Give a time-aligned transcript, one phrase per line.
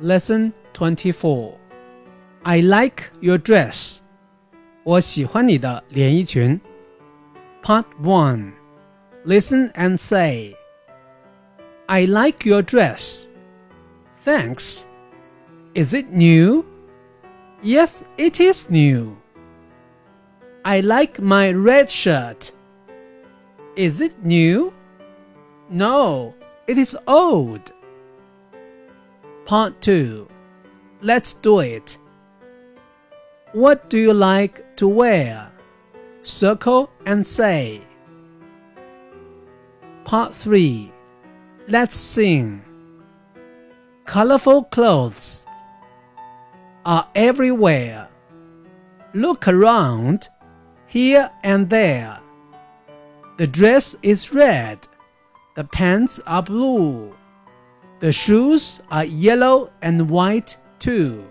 [0.00, 1.58] Lesson 24
[2.42, 3.98] I like your dress.
[4.84, 6.60] 我喜欢你的连衣裙。
[7.62, 8.52] Part 1
[9.26, 10.56] Listen and say
[11.86, 13.26] I like your dress.
[14.24, 14.84] Thanks.
[15.74, 16.64] Is it new?
[17.62, 19.16] Yes, it is new.
[20.64, 22.52] I like my red shirt.
[23.76, 24.72] Is it new?
[25.70, 26.34] No,
[26.66, 27.72] it is old.
[29.45, 30.27] Part 2
[31.03, 31.99] Let's do it.
[33.51, 35.51] What do you like to wear?
[36.23, 37.81] Circle and say.
[40.03, 40.91] Part 3
[41.67, 42.63] Let's sing.
[44.05, 45.45] Colorful clothes
[46.83, 48.09] are everywhere.
[49.13, 50.27] Look around,
[50.87, 52.19] here and there.
[53.37, 54.87] The dress is red.
[55.55, 57.15] The pants are blue.
[57.99, 61.29] The shoes are yellow and white too.